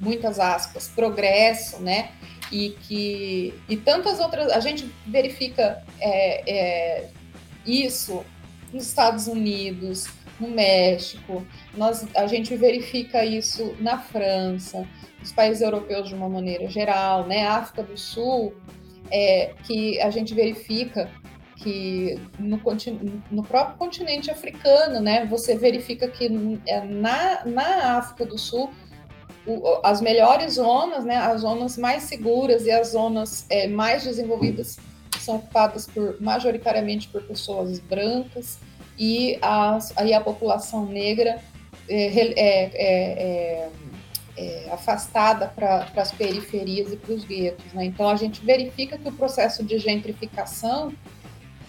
[0.00, 2.10] muitas aspas progresso, né?
[2.50, 7.08] E que e tantas outras a gente verifica é, é,
[7.66, 8.24] isso
[8.72, 10.06] nos Estados Unidos,
[10.40, 11.44] no México,
[11.76, 14.86] nós, a gente verifica isso na França,
[15.20, 17.46] nos países europeus de uma maneira geral, né?
[17.46, 18.52] África do Sul,
[19.10, 21.10] é, que a gente verifica
[21.56, 22.60] que no,
[23.30, 26.28] no, próprio continente africano, né, você verifica que
[26.66, 28.70] é, na, na África do Sul
[29.82, 34.78] as melhores zonas, né, as zonas mais seguras e as zonas é, mais desenvolvidas
[35.18, 38.58] são ocupadas por majoritariamente por pessoas brancas
[39.02, 41.42] e, as, aí a população negra
[41.88, 43.70] é, é, é, é,
[44.36, 47.72] é afastada para as periferias e para os guetos.
[47.72, 47.86] Né?
[47.86, 50.94] Então a gente verifica que o processo de gentrificação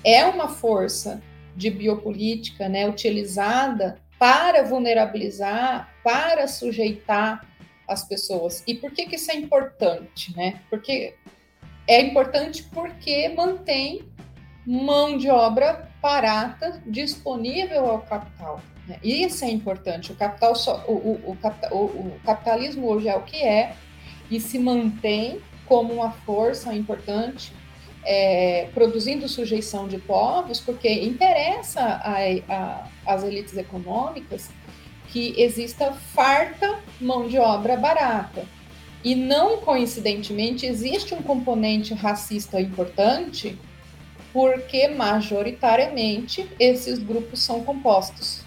[0.03, 1.23] é uma força
[1.55, 7.47] de biopolítica né, utilizada para vulnerabilizar, para sujeitar
[7.87, 8.63] as pessoas.
[8.67, 10.35] E por que, que isso é importante?
[10.37, 10.61] Né?
[10.69, 11.15] Porque
[11.87, 14.07] é importante porque mantém
[14.67, 18.59] mão de obra barata disponível ao capital.
[18.85, 18.99] Né?
[19.01, 20.11] Isso é importante.
[20.11, 21.37] O capital só, o, o,
[21.71, 23.73] o, o, capitalismo hoje é o que é
[24.29, 27.53] e se mantém como uma força importante,
[28.03, 32.01] é, produzindo sujeição de povos, porque interessa
[33.05, 34.49] às elites econômicas
[35.07, 38.45] que exista farta mão de obra barata.
[39.05, 43.57] E não coincidentemente existe um componente racista importante,
[44.33, 48.43] porque majoritariamente esses grupos são compostos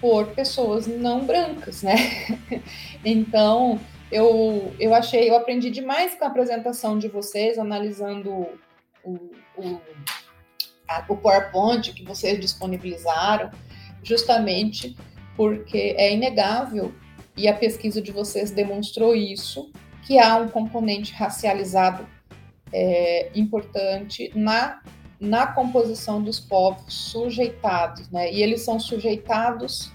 [0.00, 1.94] por pessoas não brancas, né?
[3.04, 3.78] então,
[4.10, 8.48] eu, eu achei, eu aprendi demais com a apresentação de vocês, analisando
[9.04, 9.80] o, o,
[10.88, 13.50] a, o PowerPoint que vocês disponibilizaram,
[14.02, 14.96] justamente
[15.36, 16.92] porque é inegável
[17.36, 19.70] e a pesquisa de vocês demonstrou isso,
[20.04, 22.06] que há um componente racializado
[22.72, 24.82] é, importante na,
[25.22, 28.32] na composição dos povos sujeitados, né?
[28.32, 29.92] E eles são sujeitados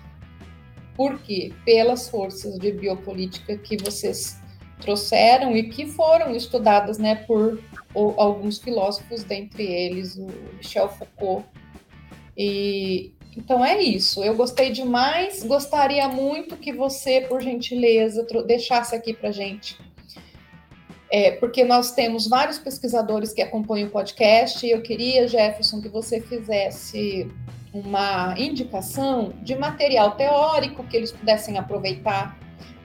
[0.96, 1.54] por quê?
[1.66, 4.42] Pelas forças de biopolítica que vocês
[4.80, 7.62] trouxeram e que foram estudadas, né, por
[7.94, 11.46] alguns filósofos, dentre eles o Michel Foucault.
[12.38, 14.24] E, então é isso.
[14.24, 15.44] Eu gostei demais.
[15.44, 19.78] Gostaria muito que você, por gentileza, deixasse aqui para gente.
[21.10, 25.88] É, porque nós temos vários pesquisadores que acompanham o podcast e eu queria, Jefferson, que
[25.88, 27.32] você fizesse
[27.74, 32.38] uma indicação de material teórico que eles pudessem aproveitar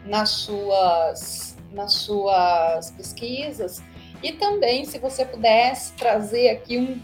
[0.05, 3.83] nas suas, nas suas pesquisas.
[4.23, 7.01] E também se você pudesse trazer aqui um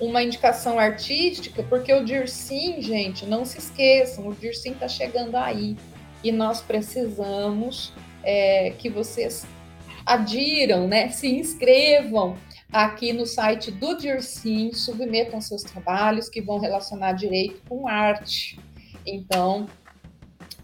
[0.00, 5.76] uma indicação artística, porque o Dircim, gente, não se esqueçam, o Dircim está chegando aí.
[6.22, 7.92] E nós precisamos
[8.22, 9.46] é, que vocês
[10.04, 12.36] adiram, né, se inscrevam
[12.72, 18.58] aqui no site do Dircim, submetam seus trabalhos que vão relacionar direito com arte.
[19.06, 19.66] Então,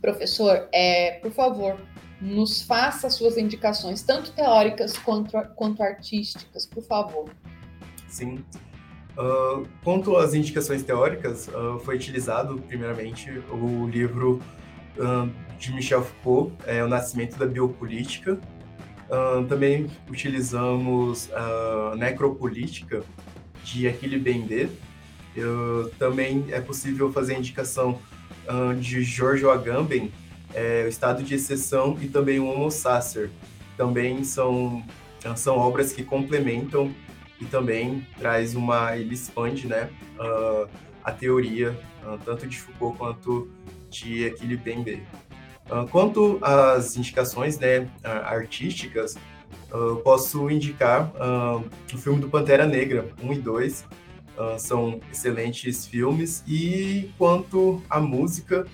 [0.01, 1.81] professor, é, por favor,
[2.21, 7.31] nos faça suas indicações, tanto teóricas quanto, quanto artísticas, por favor.
[8.09, 8.45] Sim.
[9.17, 14.41] Uh, quanto às indicações teóricas, uh, foi utilizado, primeiramente, o livro
[14.97, 18.41] uh, de Michel Foucault, é, O Nascimento da Biopolítica.
[19.49, 23.03] Também utilizamos a Necropolítica,
[23.65, 24.69] de Achille Bender.
[25.99, 28.01] também é possível fazer indicação
[28.79, 30.13] de Giorgio Agamben,
[30.55, 33.31] é, Estado de Exceção e também o Homo Sacer.
[33.77, 34.85] Também são,
[35.37, 36.93] são obras que complementam
[37.41, 39.89] e também traz uma, ele expande, né,
[41.03, 41.77] a teoria
[42.25, 43.49] tanto de Foucault quanto
[43.89, 45.03] de Achille Bembe.
[45.71, 49.17] Uh, quanto às indicações, né, artísticas,
[49.73, 53.81] uh, posso indicar uh, o filme do Pantera Negra, 1 e 2.
[53.83, 56.43] Uh, são excelentes filmes.
[56.47, 58.67] E quanto à música,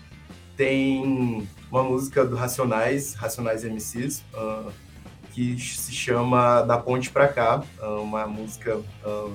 [0.57, 4.25] tem uma música do Racionais, Racionais MCs,
[5.33, 7.63] que se chama Da Ponte Pra Cá,
[8.01, 9.33] uma música uh,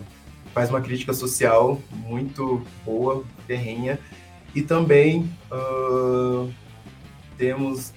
[0.51, 3.99] faz uma crítica social muito boa, terrenha,
[4.55, 5.29] e também
[7.41, 7.91] temos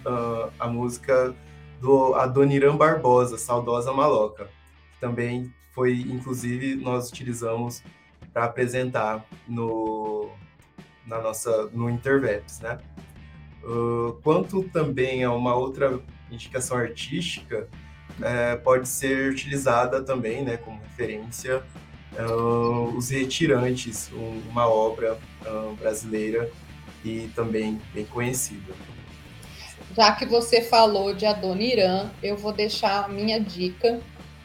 [0.59, 1.35] a música
[1.79, 4.47] do Adoniran Barbosa, Saudosa Maloca,
[4.95, 7.83] que também foi, inclusive, nós utilizamos
[8.33, 10.31] para apresentar no,
[11.07, 12.79] na nossa, no Interveps, né?
[13.63, 17.69] Uh, quanto também a uma outra indicação artística,
[18.23, 21.63] é, pode ser utilizada também né, como referência
[22.13, 24.11] uh, Os Retirantes,
[24.49, 26.51] uma obra uh, brasileira
[27.05, 28.73] e também bem conhecida.
[29.97, 34.01] Já que você falou de Adoniran, eu vou deixar a minha dica,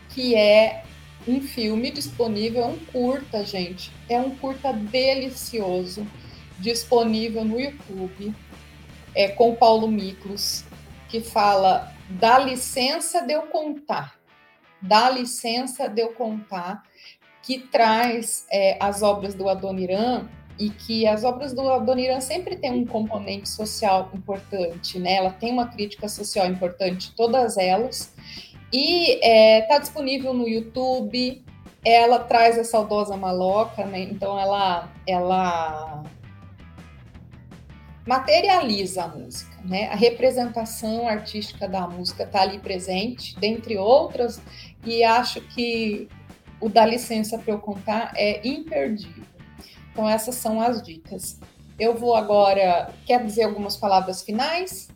[0.10, 0.84] que é
[1.28, 3.92] um filme disponível, um curta, gente.
[4.08, 6.06] É um curta delicioso,
[6.60, 8.36] disponível no YouTube
[9.16, 10.64] é, com Paulo Miklos,
[11.08, 14.20] que fala dá licença de eu contar,
[14.82, 16.84] dá licença de eu contar,
[17.42, 20.28] que traz é, as obras do Adoniran
[20.60, 25.14] e que as obras do Adoniran sempre têm um componente social importante, né?
[25.14, 28.14] Ela tem uma crítica social importante, todas elas,
[28.72, 31.42] e está é, tá disponível no YouTube.
[31.84, 34.02] Ela traz a saudosa maloca, né?
[34.02, 36.04] Então ela, ela
[38.06, 39.88] materializa a música, né?
[39.88, 44.42] A representação artística da música está ali presente, dentre outras,
[44.86, 46.10] e acho que
[46.60, 49.39] o Dá Licença para eu contar é imperdível.
[50.00, 51.38] Então, essas são as dicas.
[51.78, 52.90] Eu vou agora.
[53.06, 54.88] Quer dizer algumas palavras finais?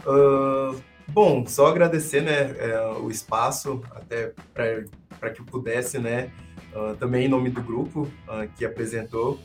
[0.00, 6.32] Uh, bom, só agradecer né, é, o espaço, até para que pudesse, né,
[6.74, 9.38] uh, também em nome do grupo uh, que apresentou,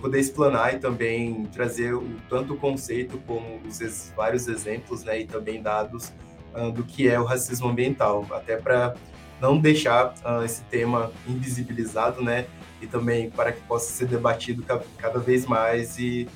[0.00, 5.26] poder explanar e também trazer o, tanto o conceito como os vários exemplos né, e
[5.26, 6.12] também dados
[6.74, 8.94] do que é o racismo ambiental, até para
[9.40, 10.12] não deixar
[10.44, 12.46] esse tema invisibilizado, né,
[12.80, 14.64] e também para que possa ser debatido
[14.96, 16.28] cada, vez mais e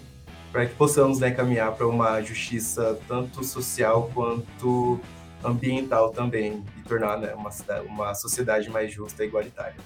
[0.50, 5.00] para que possamos né, caminhar para uma justiça tanto social quanto
[5.44, 7.50] ambiental também e tornar né, uma,
[7.86, 9.76] uma sociedade mais justa e igualitária.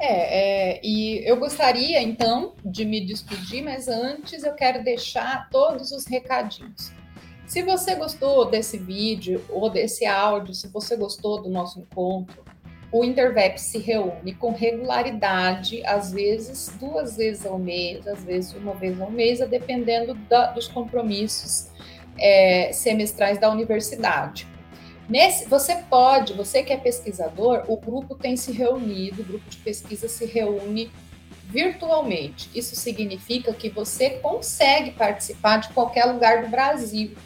[0.00, 5.90] É, é, e eu gostaria então de me despedir, mas antes eu quero deixar todos
[5.90, 6.92] os recadinhos.
[7.48, 12.44] Se você gostou desse vídeo ou desse áudio, se você gostou do nosso encontro,
[12.90, 18.74] o Intervep se reúne com regularidade, às vezes duas vezes ao mês, às vezes uma
[18.74, 21.68] vez ao mês, dependendo da, dos compromissos
[22.18, 24.46] é, semestrais da universidade.
[25.08, 29.56] Nesse, você pode, você que é pesquisador, o grupo tem se reunido, o grupo de
[29.58, 30.90] pesquisa se reúne
[31.46, 32.50] virtualmente.
[32.54, 37.16] Isso significa que você consegue participar de qualquer lugar do Brasil.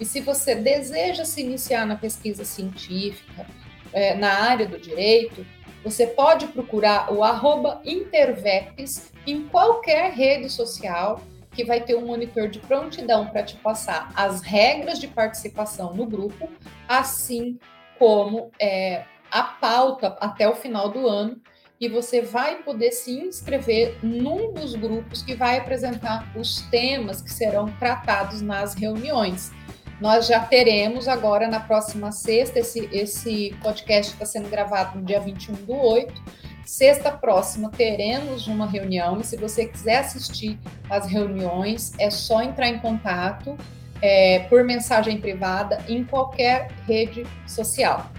[0.00, 3.46] E se você deseja se iniciar na pesquisa científica,
[3.92, 5.44] é, na área do direito,
[5.84, 11.20] você pode procurar o arroba Interveps em qualquer rede social
[11.52, 16.06] que vai ter um monitor de prontidão para te passar as regras de participação no
[16.06, 16.48] grupo,
[16.86, 17.58] assim
[17.98, 21.40] como é, a pauta até o final do ano.
[21.80, 27.32] E você vai poder se inscrever num dos grupos que vai apresentar os temas que
[27.32, 29.52] serão tratados nas reuniões.
[30.00, 35.20] Nós já teremos agora na próxima sexta, esse, esse podcast está sendo gravado no dia
[35.20, 40.58] 21 do 8 Sexta próxima teremos uma reunião e se você quiser assistir
[40.90, 43.56] às reuniões, é só entrar em contato
[44.02, 48.12] é, por mensagem privada em qualquer rede social.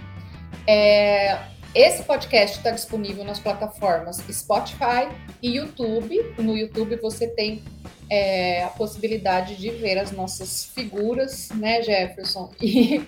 [0.66, 1.38] É,
[1.72, 5.08] esse podcast está disponível nas plataformas Spotify
[5.40, 6.34] e YouTube.
[6.36, 7.62] No YouTube você tem
[8.10, 12.50] é, a possibilidade de ver as nossas figuras, né, Jefferson?
[12.60, 13.06] E,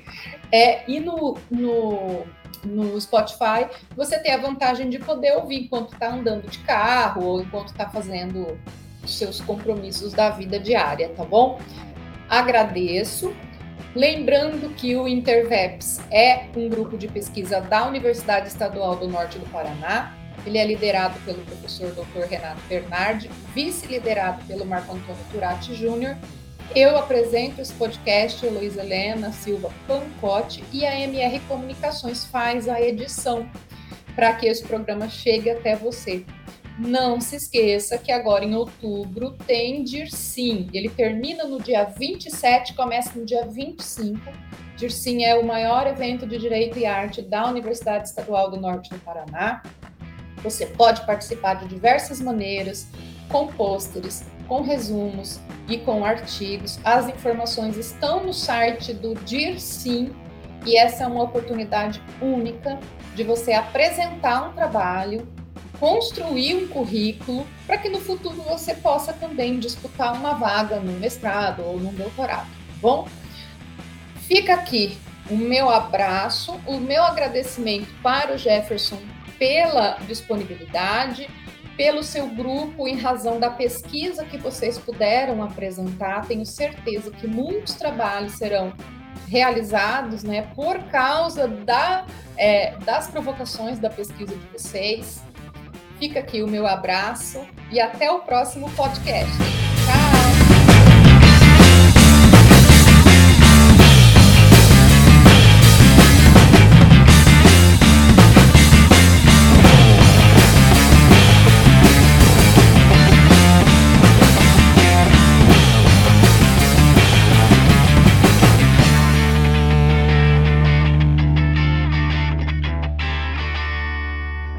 [0.50, 2.24] é, e no, no
[2.64, 7.40] no Spotify, você tem a vantagem de poder ouvir enquanto está andando de carro ou
[7.40, 8.56] enquanto está fazendo
[9.06, 11.58] seus compromissos da vida diária, tá bom?
[12.28, 13.34] Agradeço.
[13.94, 19.46] Lembrando que o Interveps é um grupo de pesquisa da Universidade Estadual do Norte do
[19.50, 20.16] Paraná.
[20.46, 22.26] Ele é liderado pelo professor Dr.
[22.28, 26.16] Renato Bernardi, vice-liderado pelo Marco Antônio Turati Júnior
[26.74, 33.46] eu apresento esse podcast, Luiz Helena Silva Pancotti, e a MR Comunicações faz a edição
[34.14, 36.24] para que esse programa chegue até você.
[36.78, 40.70] Não se esqueça que agora em outubro tem DIRSIM.
[40.72, 44.18] Ele termina no dia 27, começa no dia 25
[44.82, 48.98] DIRSIM é o maior evento de Direito e Arte da Universidade Estadual do Norte do
[48.98, 49.62] Paraná.
[50.42, 52.88] Você pode participar de diversas maneiras,
[53.28, 56.78] com pôsteres, com resumos e com artigos.
[56.84, 60.12] As informações estão no site do DIRSIM
[60.66, 62.78] e essa é uma oportunidade única
[63.14, 65.26] de você apresentar um trabalho,
[65.78, 71.62] construir um currículo, para que no futuro você possa também disputar uma vaga no mestrado
[71.64, 73.08] ou no doutorado, tá bom?
[74.28, 74.96] Fica aqui
[75.30, 78.98] o meu abraço, o meu agradecimento para o Jefferson
[79.42, 81.28] pela disponibilidade,
[81.76, 86.24] pelo seu grupo, em razão da pesquisa que vocês puderam apresentar.
[86.28, 88.72] Tenho certeza que muitos trabalhos serão
[89.28, 95.20] realizados né, por causa da, é, das provocações da pesquisa de vocês.
[95.98, 99.71] Fica aqui o meu abraço e até o próximo podcast.